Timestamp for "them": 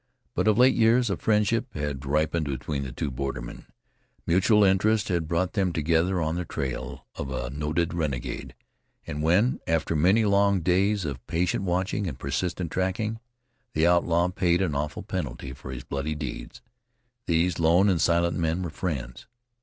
5.53-5.71